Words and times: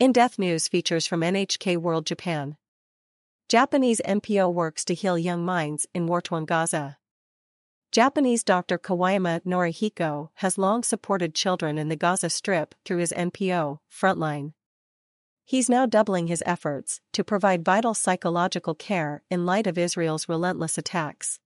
In 0.00 0.12
Depth 0.12 0.38
News 0.38 0.66
features 0.66 1.06
from 1.06 1.20
NHK 1.20 1.76
World 1.76 2.06
Japan. 2.06 2.56
Japanese 3.50 4.00
NPO 4.06 4.50
works 4.50 4.82
to 4.86 4.94
heal 4.94 5.18
young 5.18 5.44
minds 5.44 5.86
in 5.92 6.06
war-torn 6.06 6.46
Gaza. 6.46 6.96
Japanese 7.92 8.42
Dr. 8.42 8.78
Kuwayama 8.78 9.42
Norihiko 9.44 10.30
has 10.36 10.56
long 10.56 10.82
supported 10.82 11.34
children 11.34 11.76
in 11.76 11.90
the 11.90 11.96
Gaza 11.96 12.30
Strip 12.30 12.74
through 12.82 12.96
his 12.96 13.12
NPO, 13.14 13.80
Frontline. 13.92 14.54
He's 15.44 15.68
now 15.68 15.84
doubling 15.84 16.28
his 16.28 16.42
efforts 16.46 17.02
to 17.12 17.22
provide 17.22 17.62
vital 17.62 17.92
psychological 17.92 18.74
care 18.74 19.22
in 19.28 19.44
light 19.44 19.66
of 19.66 19.76
Israel's 19.76 20.30
relentless 20.30 20.78
attacks. 20.78 21.40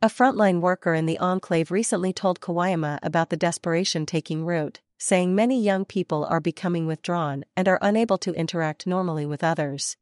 A 0.00 0.06
frontline 0.06 0.60
worker 0.60 0.94
in 0.94 1.06
the 1.06 1.18
enclave 1.18 1.72
recently 1.72 2.12
told 2.12 2.38
Kuwayama 2.40 3.00
about 3.02 3.30
the 3.30 3.36
desperation 3.36 4.06
taking 4.06 4.44
root, 4.44 4.82
saying 4.98 5.34
many 5.34 5.60
young 5.60 5.84
people 5.84 6.24
are 6.24 6.40
becoming 6.40 6.86
withdrawn 6.86 7.44
and 7.56 7.68
are 7.68 7.78
unable 7.82 8.18
to 8.18 8.32
interact 8.32 8.86
normally 8.86 9.26
with 9.26 9.44
others. 9.44 9.96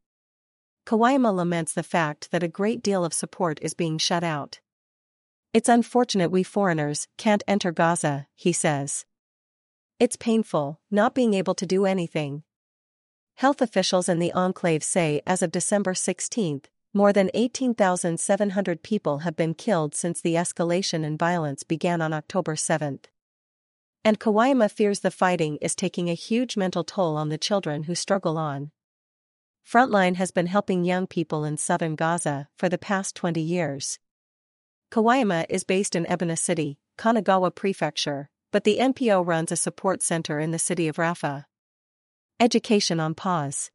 Kuwayama 0.86 1.34
laments 1.34 1.72
the 1.72 1.82
fact 1.82 2.30
that 2.30 2.42
a 2.42 2.48
great 2.48 2.82
deal 2.82 3.04
of 3.04 3.14
support 3.14 3.58
is 3.62 3.74
being 3.74 3.98
shut 3.98 4.22
out. 4.22 4.60
It's 5.52 5.68
unfortunate 5.68 6.30
we 6.30 6.42
foreigners 6.42 7.08
can't 7.16 7.44
enter 7.46 7.72
Gaza, 7.72 8.26
he 8.34 8.52
says. 8.52 9.06
It's 9.98 10.16
painful, 10.16 10.80
not 10.90 11.14
being 11.14 11.32
able 11.32 11.54
to 11.54 11.66
do 11.66 11.86
anything. 11.86 12.42
Health 13.36 13.62
officials 13.62 14.08
in 14.08 14.18
the 14.18 14.32
enclave 14.32 14.84
say 14.84 15.22
as 15.26 15.42
of 15.42 15.52
December 15.52 15.94
16, 15.94 16.62
more 16.92 17.12
than 17.12 17.30
18,700 17.34 18.82
people 18.82 19.18
have 19.18 19.34
been 19.34 19.54
killed 19.54 19.94
since 19.94 20.20
the 20.20 20.34
escalation 20.34 21.04
in 21.04 21.16
violence 21.16 21.62
began 21.62 22.00
on 22.00 22.12
October 22.12 22.54
7. 22.54 23.00
And 24.06 24.20
Kuwayama 24.20 24.70
fears 24.70 25.00
the 25.00 25.10
fighting 25.10 25.56
is 25.62 25.74
taking 25.74 26.10
a 26.10 26.14
huge 26.14 26.58
mental 26.58 26.84
toll 26.84 27.16
on 27.16 27.30
the 27.30 27.38
children 27.38 27.84
who 27.84 27.94
struggle 27.94 28.36
on. 28.36 28.70
Frontline 29.66 30.16
has 30.16 30.30
been 30.30 30.46
helping 30.46 30.84
young 30.84 31.06
people 31.06 31.42
in 31.42 31.56
southern 31.56 31.96
Gaza 31.96 32.48
for 32.54 32.68
the 32.68 32.76
past 32.76 33.16
20 33.16 33.40
years. 33.40 33.98
Kuwayama 34.92 35.46
is 35.48 35.64
based 35.64 35.96
in 35.96 36.04
Ebina 36.04 36.38
City, 36.38 36.78
Kanagawa 36.98 37.54
Prefecture, 37.54 38.28
but 38.52 38.64
the 38.64 38.76
NPO 38.78 39.26
runs 39.26 39.50
a 39.50 39.56
support 39.56 40.02
center 40.02 40.38
in 40.38 40.50
the 40.50 40.58
city 40.58 40.86
of 40.86 40.96
Rafah. 40.96 41.46
Education 42.38 43.00
on 43.00 43.14
pause. 43.14 43.70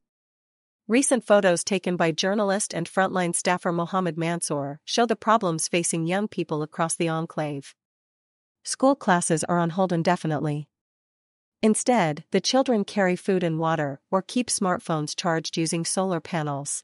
Recent 0.87 1.25
photos 1.25 1.63
taken 1.63 1.97
by 1.97 2.11
journalist 2.11 2.73
and 2.73 2.87
frontline 2.87 3.35
staffer 3.35 3.71
Mohammed 3.71 4.17
Mansour 4.17 4.79
show 4.85 5.07
the 5.07 5.15
problems 5.15 5.67
facing 5.67 6.05
young 6.05 6.27
people 6.27 6.61
across 6.61 6.95
the 6.95 7.09
enclave. 7.09 7.73
School 8.63 8.95
classes 8.95 9.43
are 9.43 9.57
on 9.57 9.71
hold 9.71 9.91
indefinitely. 9.91 10.67
Instead, 11.61 12.23
the 12.31 12.39
children 12.39 12.85
carry 12.85 13.15
food 13.15 13.43
and 13.43 13.59
water 13.59 13.99
or 14.11 14.21
keep 14.21 14.47
smartphones 14.47 15.15
charged 15.15 15.57
using 15.57 15.83
solar 15.83 16.19
panels. 16.19 16.83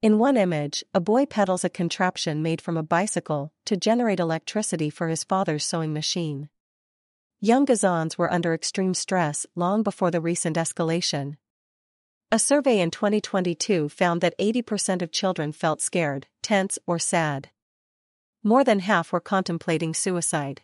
In 0.00 0.18
one 0.18 0.36
image, 0.36 0.84
a 0.92 1.00
boy 1.00 1.26
pedals 1.26 1.64
a 1.64 1.68
contraption 1.68 2.42
made 2.42 2.60
from 2.60 2.76
a 2.76 2.82
bicycle 2.82 3.52
to 3.64 3.76
generate 3.76 4.20
electricity 4.20 4.90
for 4.90 5.08
his 5.08 5.24
father's 5.24 5.64
sewing 5.64 5.92
machine. 5.92 6.48
Young 7.40 7.66
Gazans 7.66 8.16
were 8.16 8.32
under 8.32 8.54
extreme 8.54 8.94
stress 8.94 9.46
long 9.54 9.82
before 9.82 10.10
the 10.10 10.20
recent 10.20 10.56
escalation. 10.56 11.36
A 12.32 12.38
survey 12.38 12.80
in 12.80 12.90
2022 12.90 13.88
found 13.90 14.20
that 14.20 14.38
80% 14.38 15.02
of 15.02 15.12
children 15.12 15.52
felt 15.52 15.80
scared, 15.80 16.26
tense, 16.42 16.78
or 16.86 16.98
sad. 16.98 17.50
More 18.42 18.64
than 18.64 18.80
half 18.80 19.12
were 19.12 19.20
contemplating 19.20 19.94
suicide. 19.94 20.62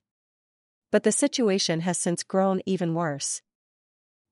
But 0.91 1.05
the 1.05 1.13
situation 1.13 1.81
has 1.81 1.99
since 1.99 2.23
grown 2.23 2.61
even 2.67 2.95
worse. 2.95 3.43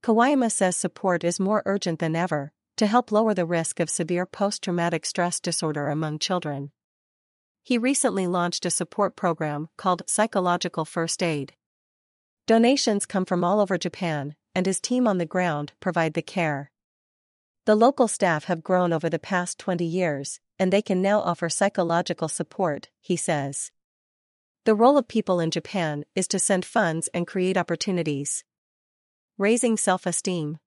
Kuwayama 0.03 0.51
says 0.51 0.77
support 0.77 1.25
is 1.25 1.41
more 1.41 1.62
urgent 1.67 1.98
than 1.98 2.17
ever, 2.17 2.53
to 2.77 2.87
help 2.87 3.11
lower 3.11 3.34
the 3.34 3.45
risk 3.47 3.81
of 3.81 3.91
severe 3.91 4.27
post 4.27 4.62
traumatic 4.62 5.05
stress 5.05 5.41
disorder 5.41 5.89
among 5.89 6.19
children. 6.19 6.70
He 7.62 7.77
recently 7.77 8.27
launched 8.27 8.64
a 8.64 8.70
support 8.70 9.17
program 9.17 9.69
called 9.77 10.02
Psychological 10.07 10.85
First 10.85 11.23
Aid. 11.23 11.55
Donations 12.46 13.05
come 13.05 13.25
from 13.27 13.45
all 13.45 13.61
over 13.61 13.77
Japan, 13.77 14.35
and 14.55 14.64
his 14.64 14.80
team 14.80 15.07
on 15.07 15.19
the 15.19 15.27
ground 15.27 15.73
provide 15.80 16.14
the 16.14 16.23
care. 16.23 16.70
The 17.67 17.75
local 17.75 18.08
staff 18.08 18.45
have 18.45 18.63
grown 18.63 18.92
over 18.92 19.11
the 19.11 19.19
past 19.19 19.58
20 19.58 19.85
years, 19.85 20.40
and 20.58 20.73
they 20.73 20.80
can 20.80 21.02
now 21.02 21.20
offer 21.20 21.51
psychological 21.51 22.29
support, 22.29 22.89
he 23.01 23.17
says. 23.17 23.70
The 24.68 24.74
role 24.74 24.98
of 24.98 25.08
people 25.08 25.40
in 25.40 25.51
Japan 25.51 26.05
is 26.14 26.29
to 26.29 26.39
send 26.39 26.62
funds 26.62 27.08
and 27.14 27.27
create 27.27 27.56
opportunities. 27.56 28.45
Raising 29.39 29.79
self 29.79 30.05
esteem. 30.05 30.58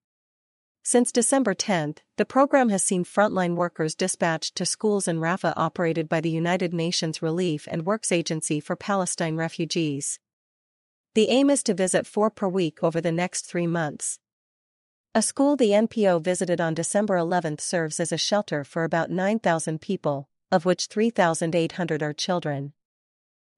Since 0.82 1.12
December 1.12 1.54
10, 1.54 1.94
the 2.16 2.24
program 2.24 2.70
has 2.70 2.82
seen 2.82 3.04
frontline 3.04 3.54
workers 3.54 3.94
dispatched 3.94 4.56
to 4.56 4.66
schools 4.66 5.06
in 5.06 5.20
Rafah 5.20 5.52
operated 5.56 6.08
by 6.08 6.20
the 6.20 6.30
United 6.30 6.74
Nations 6.74 7.22
Relief 7.22 7.68
and 7.70 7.86
Works 7.86 8.10
Agency 8.10 8.58
for 8.58 8.74
Palestine 8.74 9.36
refugees. 9.36 10.18
The 11.14 11.28
aim 11.28 11.48
is 11.48 11.62
to 11.62 11.72
visit 11.72 12.04
four 12.04 12.28
per 12.28 12.48
week 12.48 12.82
over 12.82 13.00
the 13.00 13.12
next 13.12 13.42
three 13.42 13.68
months. 13.68 14.18
A 15.14 15.22
school 15.22 15.54
the 15.54 15.70
NPO 15.70 16.24
visited 16.24 16.60
on 16.60 16.74
December 16.74 17.16
11 17.16 17.60
serves 17.60 18.00
as 18.00 18.10
a 18.10 18.18
shelter 18.18 18.64
for 18.64 18.82
about 18.82 19.12
9,000 19.12 19.80
people, 19.80 20.28
of 20.50 20.64
which 20.64 20.86
3,800 20.86 22.02
are 22.02 22.12
children. 22.12 22.72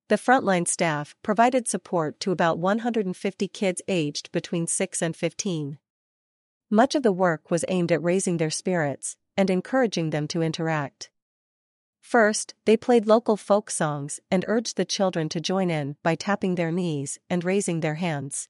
The 0.09 0.16
frontline 0.16 0.69
staff 0.69 1.16
provided 1.22 1.66
support 1.66 2.20
to 2.20 2.31
about 2.31 2.59
150 2.59 3.48
kids 3.48 3.81
aged 3.88 4.31
between 4.32 4.66
6 4.66 5.03
and 5.03 5.16
15. 5.16 5.78
Much 6.70 6.94
of 6.94 7.03
the 7.03 7.12
work 7.12 7.50
was 7.50 7.65
aimed 7.69 7.91
at 7.91 8.03
raising 8.03 8.37
their 8.37 8.50
spirits 8.50 9.16
and 9.37 9.48
encouraging 9.48 10.10
them 10.10 10.28
to 10.28 10.42
interact. 10.42 11.10
First, 12.00 12.54
they 12.66 12.76
played 12.76 13.06
local 13.06 13.38
folk 13.38 13.70
songs 13.70 14.20
and 14.31 14.44
urged 14.47 14.76
the 14.76 14.84
children 14.84 15.31
to 15.31 15.41
join 15.41 15.70
in 15.70 15.97
by 16.03 16.15
tapping 16.15 16.56
their 16.56 16.71
knees 16.71 17.19
and 17.31 17.42
raising 17.42 17.81
their 17.81 17.94
hands. 17.94 18.48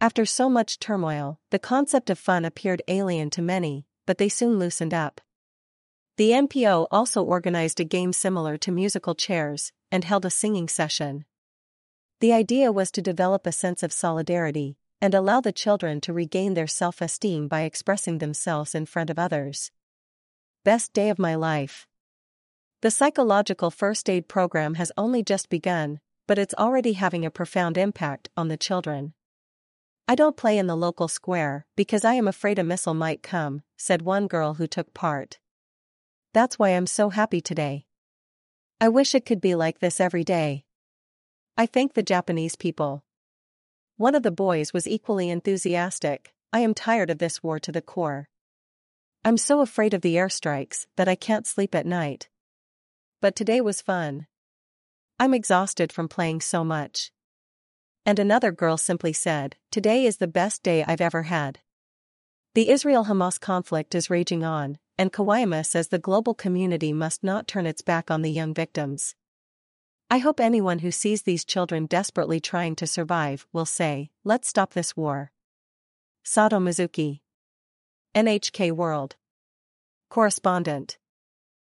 After 0.00 0.24
so 0.24 0.48
much 0.48 0.78
turmoil, 0.78 1.40
the 1.50 1.58
concept 1.58 2.08
of 2.08 2.20
fun 2.20 2.44
appeared 2.44 2.82
alien 2.86 3.30
to 3.30 3.42
many, 3.42 3.86
but 4.06 4.18
they 4.18 4.28
soon 4.28 4.60
loosened 4.60 4.94
up. 4.94 5.20
The 6.22 6.30
NPO 6.30 6.86
also 6.92 7.20
organized 7.20 7.80
a 7.80 7.84
game 7.84 8.12
similar 8.12 8.56
to 8.58 8.70
musical 8.70 9.16
chairs 9.16 9.72
and 9.90 10.04
held 10.04 10.24
a 10.24 10.30
singing 10.30 10.68
session. 10.68 11.24
The 12.20 12.32
idea 12.32 12.70
was 12.70 12.92
to 12.92 13.02
develop 13.02 13.44
a 13.44 13.50
sense 13.50 13.82
of 13.82 13.92
solidarity 13.92 14.76
and 15.00 15.14
allow 15.14 15.40
the 15.40 15.50
children 15.50 16.00
to 16.02 16.12
regain 16.12 16.54
their 16.54 16.68
self 16.68 17.00
esteem 17.00 17.48
by 17.48 17.62
expressing 17.62 18.18
themselves 18.18 18.72
in 18.72 18.86
front 18.86 19.10
of 19.10 19.18
others. 19.18 19.72
Best 20.64 20.92
day 20.92 21.08
of 21.08 21.18
my 21.18 21.34
life. 21.34 21.88
The 22.82 22.92
psychological 22.92 23.72
first 23.72 24.08
aid 24.08 24.28
program 24.28 24.74
has 24.74 24.92
only 24.96 25.24
just 25.24 25.48
begun, 25.48 25.98
but 26.28 26.38
it's 26.38 26.54
already 26.54 26.92
having 26.92 27.26
a 27.26 27.32
profound 27.32 27.76
impact 27.76 28.28
on 28.36 28.46
the 28.46 28.56
children. 28.56 29.14
I 30.06 30.14
don't 30.14 30.36
play 30.36 30.56
in 30.56 30.68
the 30.68 30.76
local 30.76 31.08
square 31.08 31.66
because 31.74 32.04
I 32.04 32.14
am 32.14 32.28
afraid 32.28 32.60
a 32.60 32.62
missile 32.62 32.94
might 32.94 33.24
come, 33.24 33.64
said 33.76 34.02
one 34.02 34.28
girl 34.28 34.54
who 34.54 34.68
took 34.68 34.94
part. 34.94 35.40
That's 36.34 36.58
why 36.58 36.70
I'm 36.70 36.86
so 36.86 37.10
happy 37.10 37.40
today. 37.40 37.84
I 38.80 38.88
wish 38.88 39.14
it 39.14 39.26
could 39.26 39.40
be 39.40 39.54
like 39.54 39.80
this 39.80 40.00
every 40.00 40.24
day. 40.24 40.64
I 41.56 41.66
thank 41.66 41.92
the 41.92 42.02
Japanese 42.02 42.56
people. 42.56 43.04
One 43.98 44.14
of 44.14 44.22
the 44.22 44.30
boys 44.30 44.72
was 44.72 44.88
equally 44.88 45.28
enthusiastic 45.28 46.32
I 46.54 46.60
am 46.60 46.74
tired 46.74 47.08
of 47.08 47.18
this 47.18 47.42
war 47.42 47.58
to 47.60 47.72
the 47.72 47.80
core. 47.80 48.28
I'm 49.24 49.38
so 49.38 49.60
afraid 49.60 49.94
of 49.94 50.02
the 50.02 50.16
airstrikes 50.16 50.86
that 50.96 51.08
I 51.08 51.14
can't 51.14 51.46
sleep 51.46 51.74
at 51.74 51.86
night. 51.86 52.28
But 53.22 53.36
today 53.36 53.62
was 53.62 53.80
fun. 53.80 54.26
I'm 55.18 55.32
exhausted 55.32 55.92
from 55.92 56.08
playing 56.08 56.42
so 56.42 56.62
much. 56.62 57.10
And 58.04 58.18
another 58.18 58.52
girl 58.52 58.76
simply 58.76 59.14
said, 59.14 59.56
Today 59.70 60.04
is 60.04 60.18
the 60.18 60.26
best 60.26 60.62
day 60.62 60.84
I've 60.84 61.00
ever 61.00 61.22
had. 61.22 61.60
The 62.54 62.68
Israel 62.68 63.06
Hamas 63.06 63.40
conflict 63.40 63.94
is 63.94 64.10
raging 64.10 64.44
on, 64.44 64.76
and 64.98 65.10
Kuwayama 65.10 65.64
says 65.64 65.88
the 65.88 65.98
global 65.98 66.34
community 66.34 66.92
must 66.92 67.24
not 67.24 67.48
turn 67.48 67.64
its 67.64 67.80
back 67.80 68.10
on 68.10 68.20
the 68.20 68.30
young 68.30 68.52
victims. 68.52 69.14
I 70.10 70.18
hope 70.18 70.38
anyone 70.38 70.80
who 70.80 70.90
sees 70.92 71.22
these 71.22 71.46
children 71.46 71.86
desperately 71.86 72.40
trying 72.40 72.76
to 72.76 72.86
survive 72.86 73.46
will 73.54 73.64
say, 73.64 74.10
let's 74.22 74.48
stop 74.48 74.74
this 74.74 74.94
war. 74.94 75.32
Sato 76.24 76.58
Mizuki. 76.58 77.20
NHK 78.14 78.72
World. 78.72 79.16
Correspondent. 80.10 80.98